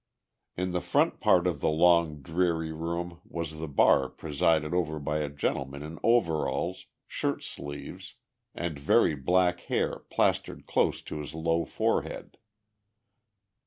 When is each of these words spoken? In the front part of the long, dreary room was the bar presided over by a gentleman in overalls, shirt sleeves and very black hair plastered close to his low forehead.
In 0.57 0.71
the 0.71 0.81
front 0.81 1.19
part 1.19 1.45
of 1.45 1.61
the 1.61 1.69
long, 1.69 2.23
dreary 2.23 2.71
room 2.71 3.21
was 3.23 3.59
the 3.59 3.67
bar 3.67 4.09
presided 4.09 4.73
over 4.73 4.97
by 4.97 5.19
a 5.19 5.29
gentleman 5.29 5.83
in 5.83 5.99
overalls, 6.01 6.87
shirt 7.05 7.43
sleeves 7.43 8.15
and 8.55 8.79
very 8.79 9.13
black 9.13 9.59
hair 9.59 9.99
plastered 10.09 10.65
close 10.65 11.03
to 11.03 11.19
his 11.19 11.35
low 11.35 11.65
forehead. 11.65 12.39